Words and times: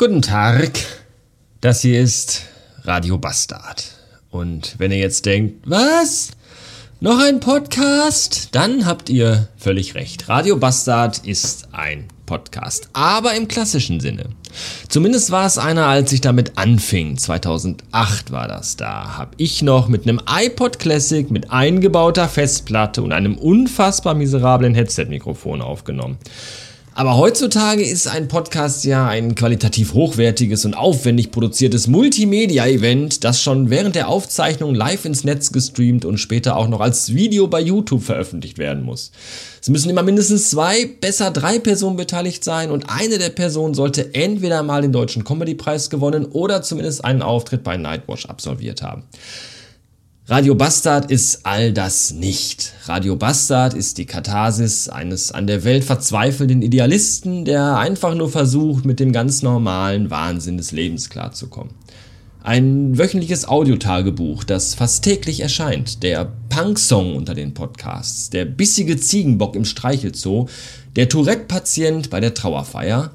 Guten 0.00 0.22
Tag, 0.22 0.78
das 1.60 1.80
hier 1.80 2.00
ist 2.00 2.42
Radio 2.84 3.18
Bastard. 3.18 3.84
Und 4.30 4.76
wenn 4.78 4.92
ihr 4.92 4.98
jetzt 4.98 5.26
denkt, 5.26 5.68
was? 5.68 6.30
Noch 7.00 7.18
ein 7.18 7.40
Podcast? 7.40 8.50
Dann 8.52 8.86
habt 8.86 9.10
ihr 9.10 9.48
völlig 9.56 9.96
recht. 9.96 10.28
Radio 10.28 10.56
Bastard 10.56 11.26
ist 11.26 11.70
ein 11.72 12.06
Podcast, 12.26 12.90
aber 12.92 13.34
im 13.34 13.48
klassischen 13.48 13.98
Sinne. 13.98 14.26
Zumindest 14.88 15.32
war 15.32 15.46
es 15.46 15.58
einer, 15.58 15.86
als 15.86 16.12
ich 16.12 16.20
damit 16.20 16.58
anfing. 16.58 17.18
2008 17.18 18.30
war 18.30 18.46
das. 18.46 18.76
Da 18.76 19.18
habe 19.18 19.32
ich 19.36 19.62
noch 19.62 19.88
mit 19.88 20.04
einem 20.04 20.20
iPod 20.30 20.78
Classic 20.78 21.28
mit 21.28 21.50
eingebauter 21.50 22.28
Festplatte 22.28 23.02
und 23.02 23.10
einem 23.10 23.36
unfassbar 23.36 24.14
miserablen 24.14 24.76
Headset-Mikrofon 24.76 25.60
aufgenommen. 25.60 26.18
Aber 26.98 27.16
heutzutage 27.16 27.84
ist 27.84 28.08
ein 28.08 28.26
Podcast 28.26 28.84
ja 28.84 29.06
ein 29.06 29.36
qualitativ 29.36 29.94
hochwertiges 29.94 30.64
und 30.64 30.74
aufwendig 30.74 31.30
produziertes 31.30 31.86
Multimedia-Event, 31.86 33.22
das 33.22 33.40
schon 33.40 33.70
während 33.70 33.94
der 33.94 34.08
Aufzeichnung 34.08 34.74
live 34.74 35.04
ins 35.04 35.22
Netz 35.22 35.52
gestreamt 35.52 36.04
und 36.04 36.18
später 36.18 36.56
auch 36.56 36.66
noch 36.66 36.80
als 36.80 37.14
Video 37.14 37.46
bei 37.46 37.60
YouTube 37.60 38.02
veröffentlicht 38.02 38.58
werden 38.58 38.82
muss. 38.82 39.12
Es 39.62 39.68
müssen 39.68 39.90
immer 39.90 40.02
mindestens 40.02 40.50
zwei, 40.50 40.86
besser 40.86 41.30
drei 41.30 41.60
Personen 41.60 41.96
beteiligt 41.96 42.42
sein 42.42 42.72
und 42.72 42.90
eine 42.90 43.18
der 43.18 43.30
Personen 43.30 43.74
sollte 43.74 44.12
entweder 44.16 44.64
mal 44.64 44.82
den 44.82 44.90
Deutschen 44.90 45.22
Comedy-Preis 45.22 45.90
gewonnen 45.90 46.24
oder 46.24 46.62
zumindest 46.62 47.04
einen 47.04 47.22
Auftritt 47.22 47.62
bei 47.62 47.76
Nightwatch 47.76 48.26
absolviert 48.26 48.82
haben. 48.82 49.04
Radio 50.30 50.54
Bastard 50.54 51.10
ist 51.10 51.46
all 51.46 51.72
das 51.72 52.12
nicht. 52.12 52.74
Radio 52.84 53.16
Bastard 53.16 53.72
ist 53.72 53.96
die 53.96 54.04
Katharsis 54.04 54.90
eines 54.90 55.32
an 55.32 55.46
der 55.46 55.64
Welt 55.64 55.84
verzweifelnden 55.84 56.60
Idealisten, 56.60 57.46
der 57.46 57.78
einfach 57.78 58.14
nur 58.14 58.28
versucht, 58.28 58.84
mit 58.84 59.00
dem 59.00 59.12
ganz 59.12 59.40
normalen 59.40 60.10
Wahnsinn 60.10 60.58
des 60.58 60.70
Lebens 60.70 61.08
klarzukommen. 61.08 61.72
Ein 62.42 62.98
wöchentliches 62.98 63.48
Audiotagebuch, 63.48 64.44
das 64.44 64.74
fast 64.74 65.02
täglich 65.02 65.40
erscheint, 65.40 66.02
der 66.02 66.30
Punk-Song 66.50 67.16
unter 67.16 67.32
den 67.32 67.54
Podcasts, 67.54 68.28
der 68.28 68.44
bissige 68.44 68.98
Ziegenbock 68.98 69.56
im 69.56 69.64
Streichelzoo, 69.64 70.46
der 70.94 71.08
Tourette-Patient 71.08 72.10
bei 72.10 72.20
der 72.20 72.34
Trauerfeier, 72.34 73.12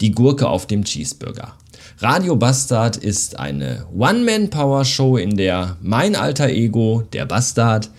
die 0.00 0.10
Gurke 0.10 0.48
auf 0.48 0.66
dem 0.66 0.82
Cheeseburger. 0.82 1.54
Radio 1.98 2.36
Bastard 2.36 2.96
ist 2.96 3.38
eine 3.38 3.86
One-Man-Power-Show, 3.96 5.16
in 5.16 5.36
der 5.36 5.76
mein 5.80 6.16
alter 6.16 6.48
Ego, 6.48 7.02
der 7.12 7.26
Bastard, 7.26 7.90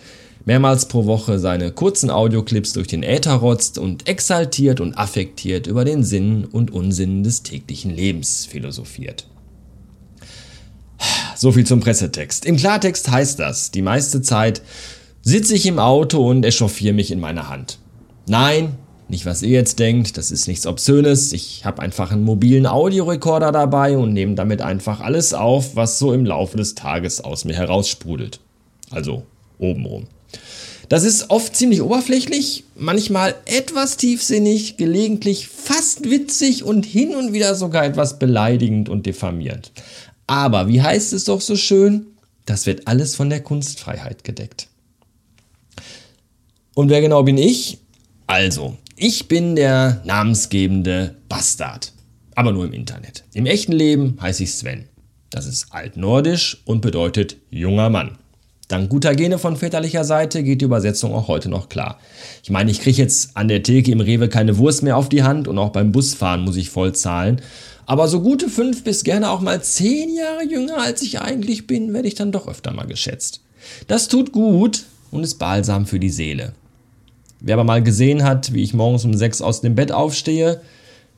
mehrmals 0.44 0.86
pro 0.86 1.06
Woche 1.06 1.38
seine 1.38 1.70
kurzen 1.70 2.10
Audioclips 2.10 2.72
durch 2.72 2.88
den 2.88 3.02
Äther 3.02 3.34
rotzt 3.34 3.78
und 3.78 4.08
exaltiert 4.08 4.80
und 4.80 4.96
affektiert 4.96 5.66
über 5.66 5.84
den 5.84 6.02
Sinn 6.02 6.44
und 6.44 6.72
Unsinn 6.72 7.22
des 7.22 7.42
täglichen 7.42 7.94
Lebens 7.94 8.46
philosophiert. 8.46 9.26
So 11.36 11.52
viel 11.52 11.64
zum 11.64 11.80
Pressetext. 11.80 12.44
Im 12.44 12.56
Klartext 12.56 13.10
heißt 13.10 13.38
das, 13.38 13.70
die 13.70 13.82
meiste 13.82 14.22
Zeit 14.22 14.62
sitze 15.22 15.54
ich 15.54 15.66
im 15.66 15.78
Auto 15.78 16.28
und 16.28 16.44
echauffiere 16.44 16.94
mich 16.94 17.10
in 17.10 17.20
meiner 17.20 17.48
Hand. 17.48 17.78
Nein, 18.26 18.76
nicht, 19.10 19.26
was 19.26 19.42
ihr 19.42 19.50
jetzt 19.50 19.78
denkt, 19.80 20.16
das 20.16 20.30
ist 20.30 20.46
nichts 20.46 20.66
Obszönes. 20.66 21.32
Ich 21.32 21.64
habe 21.64 21.82
einfach 21.82 22.12
einen 22.12 22.24
mobilen 22.24 22.66
Audiorekorder 22.66 23.50
dabei 23.50 23.98
und 23.98 24.12
nehme 24.12 24.36
damit 24.36 24.62
einfach 24.62 25.00
alles 25.00 25.34
auf, 25.34 25.74
was 25.74 25.98
so 25.98 26.12
im 26.12 26.24
Laufe 26.24 26.56
des 26.56 26.76
Tages 26.76 27.20
aus 27.20 27.44
mir 27.44 27.54
heraussprudelt. 27.54 28.38
Also 28.90 29.24
obenrum. 29.58 30.06
Das 30.88 31.04
ist 31.04 31.30
oft 31.30 31.54
ziemlich 31.54 31.82
oberflächlich, 31.82 32.64
manchmal 32.76 33.34
etwas 33.46 33.96
tiefsinnig, 33.96 34.76
gelegentlich 34.76 35.48
fast 35.48 36.08
witzig 36.08 36.64
und 36.64 36.86
hin 36.86 37.14
und 37.14 37.32
wieder 37.32 37.54
sogar 37.54 37.84
etwas 37.84 38.18
beleidigend 38.18 38.88
und 38.88 39.06
diffamierend. 39.06 39.72
Aber 40.26 40.68
wie 40.68 40.82
heißt 40.82 41.12
es 41.12 41.24
doch 41.24 41.40
so 41.40 41.56
schön? 41.56 42.06
Das 42.46 42.66
wird 42.66 42.86
alles 42.86 43.14
von 43.16 43.28
der 43.30 43.40
Kunstfreiheit 43.40 44.24
gedeckt. 44.24 44.68
Und 46.74 46.88
wer 46.90 47.00
genau 47.00 47.24
bin 47.24 47.38
ich? 47.38 47.78
Also, 48.26 48.76
ich 49.02 49.28
bin 49.28 49.56
der 49.56 50.02
namensgebende 50.04 51.16
Bastard. 51.26 51.94
Aber 52.34 52.52
nur 52.52 52.66
im 52.66 52.74
Internet. 52.74 53.24
Im 53.32 53.46
echten 53.46 53.72
Leben 53.72 54.18
heiße 54.20 54.42
ich 54.42 54.52
Sven. 54.52 54.84
Das 55.30 55.46
ist 55.46 55.68
altnordisch 55.70 56.60
und 56.66 56.82
bedeutet 56.82 57.38
junger 57.48 57.88
Mann. 57.88 58.18
Dank 58.68 58.90
guter 58.90 59.14
Gene 59.14 59.38
von 59.38 59.56
väterlicher 59.56 60.04
Seite 60.04 60.42
geht 60.42 60.60
die 60.60 60.66
Übersetzung 60.66 61.14
auch 61.14 61.28
heute 61.28 61.48
noch 61.48 61.70
klar. 61.70 61.98
Ich 62.42 62.50
meine, 62.50 62.70
ich 62.70 62.82
kriege 62.82 62.98
jetzt 63.00 63.36
an 63.38 63.48
der 63.48 63.62
Theke 63.62 63.90
im 63.90 64.00
Rewe 64.00 64.28
keine 64.28 64.58
Wurst 64.58 64.82
mehr 64.82 64.98
auf 64.98 65.08
die 65.08 65.22
Hand 65.22 65.48
und 65.48 65.58
auch 65.58 65.70
beim 65.70 65.92
Busfahren 65.92 66.42
muss 66.42 66.56
ich 66.56 66.68
voll 66.68 66.94
zahlen. 66.94 67.40
Aber 67.86 68.06
so 68.06 68.20
gute 68.20 68.50
fünf 68.50 68.84
bis 68.84 69.02
gerne 69.02 69.30
auch 69.30 69.40
mal 69.40 69.62
zehn 69.62 70.14
Jahre 70.14 70.44
jünger 70.44 70.76
als 70.76 71.00
ich 71.00 71.22
eigentlich 71.22 71.66
bin, 71.66 71.94
werde 71.94 72.06
ich 72.06 72.16
dann 72.16 72.32
doch 72.32 72.46
öfter 72.48 72.72
mal 72.72 72.86
geschätzt. 72.86 73.40
Das 73.88 74.08
tut 74.08 74.30
gut 74.30 74.84
und 75.10 75.24
ist 75.24 75.38
balsam 75.38 75.86
für 75.86 75.98
die 75.98 76.10
Seele. 76.10 76.52
Wer 77.40 77.54
aber 77.54 77.64
mal 77.64 77.82
gesehen 77.82 78.22
hat, 78.22 78.52
wie 78.52 78.62
ich 78.62 78.74
morgens 78.74 79.04
um 79.04 79.14
sechs 79.14 79.40
aus 79.40 79.60
dem 79.60 79.74
Bett 79.74 79.92
aufstehe, 79.92 80.60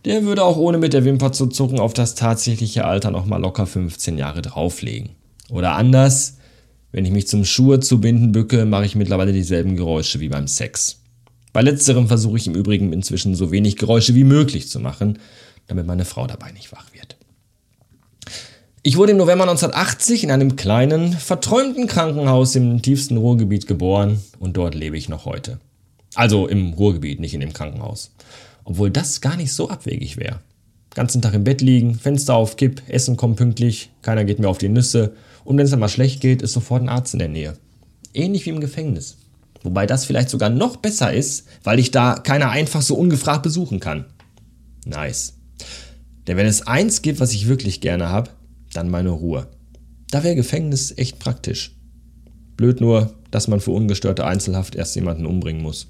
der 0.05 0.25
würde 0.25 0.44
auch 0.44 0.56
ohne 0.56 0.78
mit 0.78 0.93
der 0.93 1.05
Wimper 1.05 1.33
zu 1.33 1.47
zucken 1.47 1.78
auf 1.78 1.94
das 1.94 2.15
tatsächliche 2.15 2.84
Alter 2.84 3.10
nochmal 3.10 3.41
locker 3.41 3.66
15 3.66 4.19
Jahre 4.19 4.43
drauflegen. 4.43 5.10
Oder 5.50 5.75
anders, 5.75 6.38
wenn 6.93 7.05
ich 7.05 7.10
mich 7.10 7.28
zum 7.28 7.44
Schuhe 7.44 7.81
zu 7.81 8.00
binden 8.00 8.33
bücke, 8.33 8.65
mache 8.65 8.84
ich 8.84 8.97
mittlerweile 8.97 9.33
dieselben 9.33 9.77
Geräusche 9.77 10.21
wie 10.21 10.28
beim 10.28 10.49
Sex. 10.49 11.00
Bei 11.53 11.62
letzterem 11.62 12.09
versuche 12.09 12.37
ich 12.37 12.47
im 12.47 12.54
Übrigen 12.54 12.93
inzwischen 12.93 13.34
so 13.34 13.50
wenig 13.50 13.77
Geräusche 13.77 14.15
wie 14.15 14.25
möglich 14.25 14.69
zu 14.69 14.81
machen, 14.81 15.19
damit 15.66 15.87
meine 15.87 16.04
Frau 16.04 16.27
dabei 16.27 16.50
nicht 16.53 16.72
wach 16.72 16.87
wird. 16.93 17.16
Ich 18.83 18.97
wurde 18.97 19.12
im 19.12 19.19
November 19.19 19.44
1980 19.44 20.25
in 20.25 20.31
einem 20.31 20.56
kleinen, 20.56 21.12
verträumten 21.12 21.87
Krankenhaus 21.87 22.56
im 22.56 22.83
tiefsten 22.83 23.16
Ruhrgebiet 23.16 23.66
geboren 23.66 24.21
und 24.41 24.56
dort 24.56 24.75
lebe 24.75 24.97
ich 24.97 25.09
noch 25.09 25.25
heute. 25.25 25.60
Also 26.14 26.46
im 26.46 26.72
Ruhrgebiet, 26.74 27.20
nicht 27.20 27.34
in 27.34 27.40
dem 27.40 27.52
Krankenhaus. 27.52 28.12
Obwohl 28.64 28.90
das 28.90 29.20
gar 29.20 29.36
nicht 29.36 29.52
so 29.52 29.68
abwegig 29.68 30.16
wäre. 30.16 30.40
Ganzen 30.94 31.22
Tag 31.22 31.34
im 31.34 31.44
Bett 31.44 31.62
liegen, 31.62 31.94
Fenster 31.94 32.34
auf 32.34 32.56
Kipp, 32.56 32.82
Essen 32.86 33.16
kommt 33.16 33.36
pünktlich, 33.36 33.90
keiner 34.02 34.24
geht 34.24 34.38
mir 34.38 34.48
auf 34.48 34.58
die 34.58 34.68
Nüsse 34.68 35.14
und 35.44 35.56
wenn 35.56 35.64
es 35.64 35.70
dann 35.70 35.80
mal 35.80 35.88
schlecht 35.88 36.20
geht, 36.20 36.42
ist 36.42 36.52
sofort 36.52 36.82
ein 36.82 36.90
Arzt 36.90 37.14
in 37.14 37.18
der 37.18 37.28
Nähe. 37.28 37.56
Ähnlich 38.12 38.44
wie 38.44 38.50
im 38.50 38.60
Gefängnis. 38.60 39.16
Wobei 39.62 39.86
das 39.86 40.04
vielleicht 40.04 40.28
sogar 40.28 40.50
noch 40.50 40.76
besser 40.76 41.12
ist, 41.12 41.46
weil 41.64 41.78
ich 41.78 41.90
da 41.90 42.14
keiner 42.14 42.50
einfach 42.50 42.82
so 42.82 42.96
ungefragt 42.96 43.42
besuchen 43.42 43.80
kann. 43.80 44.04
Nice. 44.84 45.34
Denn 46.26 46.36
wenn 46.36 46.46
es 46.46 46.66
eins 46.66 47.02
gibt, 47.02 47.20
was 47.20 47.32
ich 47.32 47.48
wirklich 47.48 47.80
gerne 47.80 48.08
habe, 48.08 48.30
dann 48.72 48.90
meine 48.90 49.10
Ruhe. 49.10 49.48
Da 50.10 50.22
wäre 50.24 50.34
Gefängnis 50.34 50.92
echt 50.96 51.18
praktisch. 51.18 51.76
Blöd 52.56 52.80
nur, 52.80 53.14
dass 53.30 53.48
man 53.48 53.60
für 53.60 53.70
ungestörte 53.70 54.26
Einzelhaft 54.26 54.74
erst 54.74 54.94
jemanden 54.94 55.26
umbringen 55.26 55.62
muss. 55.62 55.88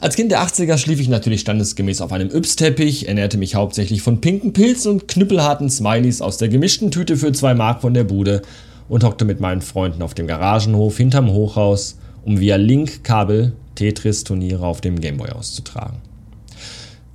Als 0.00 0.16
Kind 0.16 0.32
der 0.32 0.42
80er 0.42 0.78
schlief 0.78 0.98
ich 0.98 1.08
natürlich 1.08 1.42
standesgemäß 1.42 2.00
auf 2.00 2.12
einem 2.12 2.30
Yps-Teppich, 2.30 3.06
ernährte 3.06 3.36
mich 3.36 3.54
hauptsächlich 3.54 4.00
von 4.00 4.22
pinken 4.22 4.54
Pilzen 4.54 4.92
und 4.92 5.08
knüppelharten 5.08 5.68
Smileys 5.68 6.22
aus 6.22 6.38
der 6.38 6.48
gemischten 6.48 6.90
Tüte 6.90 7.18
für 7.18 7.32
zwei 7.32 7.54
Mark 7.54 7.82
von 7.82 7.92
der 7.92 8.04
Bude 8.04 8.40
und 8.88 9.04
hockte 9.04 9.26
mit 9.26 9.40
meinen 9.40 9.60
Freunden 9.60 10.00
auf 10.00 10.14
dem 10.14 10.26
Garagenhof 10.26 10.96
hinterm 10.96 11.30
Hochhaus, 11.30 11.98
um 12.24 12.40
via 12.40 12.56
Link-Kabel 12.56 13.52
Tetris-Turniere 13.74 14.66
auf 14.66 14.80
dem 14.80 15.00
Gameboy 15.00 15.30
auszutragen. 15.30 15.98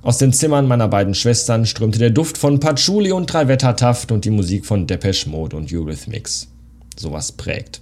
Aus 0.02 0.18
den 0.18 0.32
Zimmern 0.32 0.68
meiner 0.68 0.88
beiden 0.88 1.14
Schwestern 1.14 1.66
strömte 1.66 1.98
der 1.98 2.10
Duft 2.10 2.38
von 2.38 2.60
Patchouli 2.60 3.10
und 3.10 3.26
Drei-Wetter-Taft 3.26 4.12
und 4.12 4.24
die 4.24 4.30
Musik 4.30 4.64
von 4.64 4.86
Depeche 4.86 5.28
Mode 5.28 5.56
und 5.56 5.72
Eurythmics. 5.72 6.48
Sowas 6.96 7.32
prägt. 7.32 7.80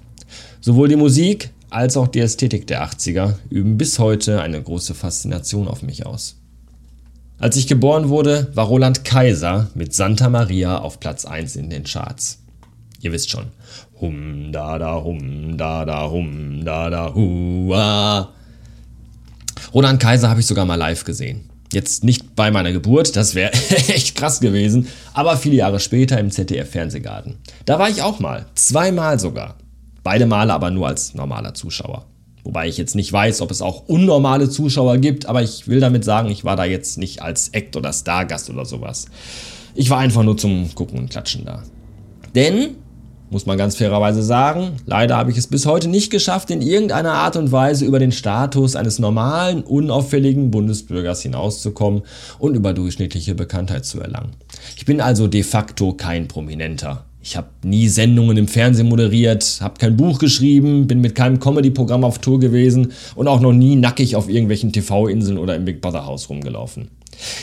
Sowohl 0.60 0.88
die 0.88 0.96
Musik 0.96 1.50
als 1.74 1.96
auch 1.96 2.08
die 2.08 2.20
Ästhetik 2.20 2.66
der 2.66 2.88
80er 2.88 3.34
üben 3.50 3.76
bis 3.76 3.98
heute 3.98 4.40
eine 4.40 4.62
große 4.62 4.94
Faszination 4.94 5.66
auf 5.66 5.82
mich 5.82 6.06
aus. 6.06 6.36
Als 7.38 7.56
ich 7.56 7.66
geboren 7.66 8.08
wurde, 8.08 8.50
war 8.54 8.66
Roland 8.66 9.04
Kaiser 9.04 9.68
mit 9.74 9.92
Santa 9.92 10.28
Maria 10.28 10.78
auf 10.78 11.00
Platz 11.00 11.24
1 11.24 11.56
in 11.56 11.70
den 11.70 11.82
Charts. 11.82 12.38
Ihr 13.00 13.12
wisst 13.12 13.30
schon. 13.30 13.46
Hum 14.00 14.52
da 14.52 14.78
da 14.78 15.02
hum 15.02 15.58
da 15.58 15.84
da 15.84 16.08
hum 16.08 16.64
da 16.64 16.90
da 16.90 17.12
hua. 17.12 18.30
Roland 19.74 20.00
Kaiser 20.00 20.30
habe 20.30 20.40
ich 20.40 20.46
sogar 20.46 20.64
mal 20.66 20.76
live 20.76 21.04
gesehen. 21.04 21.50
Jetzt 21.72 22.04
nicht 22.04 22.36
bei 22.36 22.52
meiner 22.52 22.72
Geburt, 22.72 23.16
das 23.16 23.34
wäre 23.34 23.52
echt 23.88 24.16
krass 24.16 24.38
gewesen, 24.38 24.86
aber 25.12 25.36
viele 25.36 25.56
Jahre 25.56 25.80
später 25.80 26.20
im 26.20 26.30
ZDF 26.30 26.70
Fernsehgarten. 26.70 27.38
Da 27.64 27.80
war 27.80 27.90
ich 27.90 28.00
auch 28.00 28.20
mal, 28.20 28.46
zweimal 28.54 29.18
sogar. 29.18 29.56
Beide 30.04 30.26
Male 30.26 30.52
aber 30.52 30.70
nur 30.70 30.86
als 30.86 31.14
normaler 31.14 31.54
Zuschauer. 31.54 32.04
Wobei 32.44 32.68
ich 32.68 32.76
jetzt 32.76 32.94
nicht 32.94 33.10
weiß, 33.10 33.40
ob 33.40 33.50
es 33.50 33.62
auch 33.62 33.88
unnormale 33.88 34.50
Zuschauer 34.50 34.98
gibt, 34.98 35.26
aber 35.26 35.42
ich 35.42 35.66
will 35.66 35.80
damit 35.80 36.04
sagen, 36.04 36.28
ich 36.28 36.44
war 36.44 36.56
da 36.56 36.64
jetzt 36.64 36.98
nicht 36.98 37.22
als 37.22 37.48
Act 37.48 37.74
oder 37.74 37.90
Stargast 37.90 38.50
oder 38.50 38.66
sowas. 38.66 39.06
Ich 39.74 39.88
war 39.88 39.98
einfach 39.98 40.22
nur 40.22 40.36
zum 40.36 40.72
Gucken 40.74 40.98
und 40.98 41.10
Klatschen 41.10 41.46
da. 41.46 41.62
Denn, 42.34 42.76
muss 43.30 43.46
man 43.46 43.56
ganz 43.56 43.76
fairerweise 43.76 44.22
sagen, 44.22 44.72
leider 44.84 45.16
habe 45.16 45.30
ich 45.30 45.38
es 45.38 45.46
bis 45.46 45.64
heute 45.64 45.88
nicht 45.88 46.10
geschafft, 46.10 46.50
in 46.50 46.60
irgendeiner 46.60 47.14
Art 47.14 47.36
und 47.36 47.50
Weise 47.50 47.86
über 47.86 47.98
den 47.98 48.12
Status 48.12 48.76
eines 48.76 48.98
normalen, 48.98 49.62
unauffälligen 49.62 50.50
Bundesbürgers 50.50 51.22
hinauszukommen 51.22 52.02
und 52.38 52.54
überdurchschnittliche 52.54 53.34
Bekanntheit 53.34 53.86
zu 53.86 54.00
erlangen. 54.00 54.36
Ich 54.76 54.84
bin 54.84 55.00
also 55.00 55.28
de 55.28 55.42
facto 55.42 55.94
kein 55.94 56.28
Prominenter. 56.28 57.06
Ich 57.26 57.38
habe 57.38 57.48
nie 57.64 57.88
Sendungen 57.88 58.36
im 58.36 58.48
Fernsehen 58.48 58.86
moderiert, 58.86 59.60
habe 59.62 59.78
kein 59.78 59.96
Buch 59.96 60.18
geschrieben, 60.18 60.86
bin 60.86 61.00
mit 61.00 61.14
keinem 61.14 61.40
Comedy-Programm 61.40 62.04
auf 62.04 62.18
Tour 62.18 62.38
gewesen 62.38 62.92
und 63.14 63.28
auch 63.28 63.40
noch 63.40 63.54
nie 63.54 63.76
nackig 63.76 64.14
auf 64.14 64.28
irgendwelchen 64.28 64.74
TV-Inseln 64.74 65.38
oder 65.38 65.56
im 65.56 65.64
Big 65.64 65.80
Brother 65.80 66.04
Haus 66.04 66.28
rumgelaufen. 66.28 66.90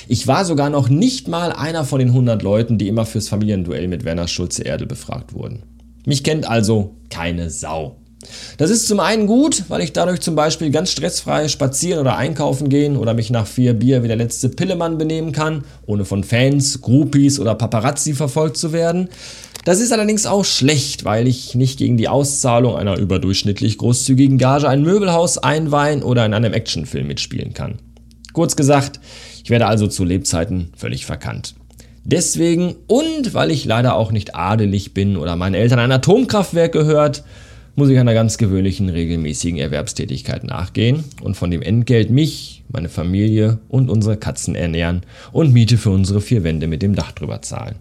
Ich 0.07 0.27
war 0.27 0.45
sogar 0.45 0.69
noch 0.69 0.89
nicht 0.89 1.27
mal 1.27 1.51
einer 1.51 1.83
von 1.83 1.97
den 1.97 2.09
100 2.09 2.43
Leuten, 2.43 2.77
die 2.77 2.89
immer 2.89 3.07
fürs 3.07 3.27
Familienduell 3.27 3.87
mit 3.87 4.05
Werner 4.05 4.27
Schulze-Erdel 4.27 4.85
befragt 4.85 5.33
wurden. 5.33 5.63
Mich 6.05 6.23
kennt 6.23 6.47
also 6.47 6.97
keine 7.09 7.49
Sau. 7.49 7.97
Das 8.57 8.69
ist 8.69 8.87
zum 8.87 8.99
einen 8.99 9.25
gut, 9.25 9.63
weil 9.67 9.81
ich 9.81 9.93
dadurch 9.93 10.21
zum 10.21 10.35
Beispiel 10.35 10.69
ganz 10.69 10.91
stressfrei 10.91 11.47
spazieren 11.47 11.99
oder 11.99 12.17
einkaufen 12.17 12.69
gehen 12.69 12.97
oder 12.97 13.13
mich 13.13 13.31
nach 13.31 13.47
vier 13.47 13.73
Bier 13.73 14.03
wie 14.03 14.07
der 14.07 14.15
letzte 14.15 14.49
Pillemann 14.49 14.97
benehmen 14.99 15.31
kann, 15.31 15.63
ohne 15.87 16.05
von 16.05 16.23
Fans, 16.23 16.81
Groupies 16.81 17.39
oder 17.39 17.55
Paparazzi 17.55 18.13
verfolgt 18.13 18.57
zu 18.57 18.73
werden. 18.73 19.09
Das 19.63 19.79
ist 19.79 19.93
allerdings 19.93 20.25
auch 20.25 20.43
schlecht, 20.43 21.05
weil 21.05 21.27
ich 21.27 21.53
nicht 21.53 21.77
gegen 21.77 21.95
die 21.95 22.07
Auszahlung 22.07 22.75
einer 22.75 22.97
überdurchschnittlich 22.97 23.77
großzügigen 23.77 24.39
Gage 24.39 24.67
ein 24.67 24.81
Möbelhaus 24.81 25.37
einweihen 25.37 26.01
oder 26.01 26.25
in 26.25 26.33
einem 26.33 26.53
Actionfilm 26.53 27.05
mitspielen 27.05 27.53
kann. 27.53 27.77
Kurz 28.33 28.55
gesagt, 28.55 28.99
ich 29.43 29.51
werde 29.51 29.67
also 29.67 29.87
zu 29.87 30.03
Lebzeiten 30.03 30.71
völlig 30.75 31.05
verkannt. 31.05 31.53
Deswegen 32.03 32.75
und 32.87 33.35
weil 33.35 33.51
ich 33.51 33.65
leider 33.65 33.95
auch 33.95 34.11
nicht 34.11 34.33
adelig 34.33 34.95
bin 34.95 35.15
oder 35.15 35.35
meinen 35.35 35.53
Eltern 35.53 35.77
ein 35.77 35.91
Atomkraftwerk 35.91 36.71
gehört, 36.71 37.23
muss 37.75 37.89
ich 37.89 37.99
einer 37.99 38.15
ganz 38.15 38.39
gewöhnlichen 38.39 38.89
regelmäßigen 38.89 39.59
Erwerbstätigkeit 39.59 40.43
nachgehen 40.43 41.03
und 41.21 41.37
von 41.37 41.51
dem 41.51 41.61
Entgelt 41.61 42.09
mich, 42.09 42.63
meine 42.69 42.89
Familie 42.89 43.59
und 43.69 43.89
unsere 43.89 44.17
Katzen 44.17 44.55
ernähren 44.55 45.01
und 45.31 45.53
Miete 45.53 45.77
für 45.77 45.91
unsere 45.91 46.21
vier 46.21 46.43
Wände 46.43 46.67
mit 46.67 46.81
dem 46.81 46.95
Dach 46.95 47.11
drüber 47.11 47.41
zahlen. 47.43 47.75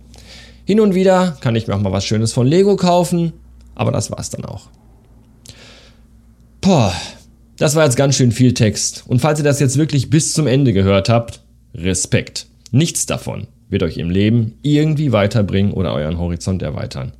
Hin 0.70 0.78
und 0.78 0.94
wieder 0.94 1.36
kann 1.40 1.56
ich 1.56 1.66
mir 1.66 1.74
auch 1.74 1.80
mal 1.80 1.90
was 1.90 2.04
Schönes 2.04 2.32
von 2.32 2.46
Lego 2.46 2.76
kaufen, 2.76 3.32
aber 3.74 3.90
das 3.90 4.12
war's 4.12 4.30
dann 4.30 4.44
auch. 4.44 4.68
Boah, 6.60 6.94
das 7.56 7.74
war 7.74 7.82
jetzt 7.82 7.96
ganz 7.96 8.14
schön 8.14 8.30
viel 8.30 8.54
Text. 8.54 9.02
Und 9.08 9.18
falls 9.18 9.40
ihr 9.40 9.44
das 9.44 9.58
jetzt 9.58 9.78
wirklich 9.78 10.10
bis 10.10 10.32
zum 10.32 10.46
Ende 10.46 10.72
gehört 10.72 11.08
habt, 11.08 11.40
Respekt. 11.74 12.46
Nichts 12.70 13.04
davon 13.04 13.48
wird 13.68 13.82
euch 13.82 13.96
im 13.96 14.10
Leben 14.10 14.60
irgendwie 14.62 15.10
weiterbringen 15.10 15.72
oder 15.72 15.92
euren 15.92 16.18
Horizont 16.18 16.62
erweitern. 16.62 17.14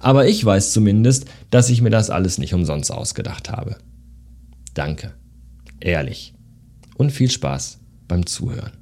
Aber 0.00 0.26
ich 0.26 0.42
weiß 0.42 0.72
zumindest, 0.72 1.26
dass 1.50 1.68
ich 1.68 1.82
mir 1.82 1.90
das 1.90 2.08
alles 2.08 2.38
nicht 2.38 2.54
umsonst 2.54 2.90
ausgedacht 2.90 3.50
habe. 3.50 3.76
Danke. 4.72 5.12
Ehrlich. 5.80 6.32
Und 6.96 7.12
viel 7.12 7.30
Spaß 7.30 7.78
beim 8.08 8.24
Zuhören. 8.24 8.72